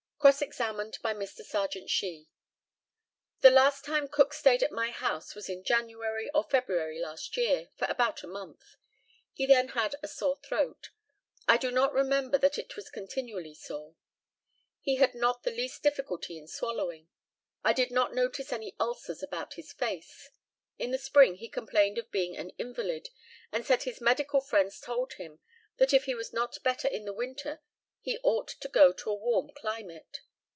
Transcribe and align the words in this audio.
Cross 0.21 0.43
examined 0.43 0.99
by 1.01 1.15
Mr. 1.15 1.43
Serjeant 1.43 1.89
SHEE: 1.89 2.27
The 3.39 3.49
last 3.49 3.83
time 3.83 4.07
Cook 4.07 4.33
stayed 4.35 4.61
at 4.61 4.71
my 4.71 4.91
house 4.91 5.33
was 5.33 5.49
in 5.49 5.63
January 5.63 6.29
or 6.31 6.43
February 6.43 6.99
last 6.99 7.35
year, 7.37 7.69
for 7.75 7.85
about 7.85 8.21
a 8.21 8.27
month. 8.27 8.75
He 9.33 9.47
then 9.47 9.69
had 9.69 9.95
a 10.03 10.07
sore 10.07 10.37
throat. 10.45 10.91
I 11.47 11.57
do 11.57 11.71
not 11.71 11.91
remember 11.91 12.37
that 12.37 12.59
it 12.59 12.75
was 12.75 12.91
continually 12.91 13.55
sore. 13.55 13.95
He 14.79 14.97
had 14.97 15.15
not 15.15 15.41
the 15.41 15.49
least 15.49 15.81
difficulty 15.81 16.37
in 16.37 16.47
swallowing. 16.47 17.09
I 17.63 17.73
did 17.73 17.89
not 17.89 18.13
notice 18.13 18.53
any 18.53 18.75
ulcers 18.79 19.23
about 19.23 19.55
his 19.55 19.73
face. 19.73 20.29
In 20.77 20.91
the 20.91 20.99
spring 20.99 21.37
he 21.37 21.49
complained 21.49 21.97
of 21.97 22.11
being 22.11 22.37
an 22.37 22.51
invalid, 22.59 23.09
and 23.51 23.65
said 23.65 23.83
his 23.83 23.99
medical 23.99 24.39
friends 24.39 24.79
told 24.79 25.13
him 25.13 25.39
that 25.77 25.93
if 25.95 26.03
he 26.05 26.13
was 26.13 26.31
not 26.31 26.61
better 26.61 26.87
in 26.87 27.05
the 27.05 27.13
winter 27.13 27.59
he 28.03 28.17
ought 28.23 28.47
to 28.47 28.67
go 28.67 28.91
to 28.91 29.11
a 29.11 29.13
warm 29.13 29.51
climate. 29.55 30.21